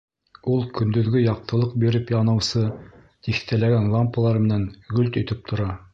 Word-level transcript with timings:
Ул 0.53 0.63
көндөҙгө 0.77 1.21
яҡтылыҡ 1.23 1.75
биреп 1.83 2.13
яныусы 2.15 2.63
тиҫтәләгән 3.29 3.93
лампалар 3.97 4.41
менән 4.47 4.69
гөлт 4.97 5.21
итеп 5.23 5.49
тора. 5.53 5.75